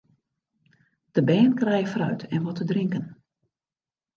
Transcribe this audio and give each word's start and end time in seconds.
De 1.15 1.23
bern 1.29 1.53
krije 1.59 1.87
fruit 1.93 2.21
en 2.33 2.43
wat 2.43 2.55
te 2.55 2.65
drinken. 2.71 3.05